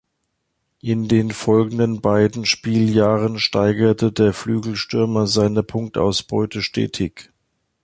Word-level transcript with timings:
In 0.81 1.07
den 1.07 1.29
folgenden 1.29 2.01
beiden 2.01 2.47
Spieljahren 2.47 3.37
steigerte 3.37 4.11
der 4.11 4.33
Flügelstürmer 4.33 5.27
seine 5.27 5.61
Punktausbeute 5.61 6.63
stetig. 6.63 7.31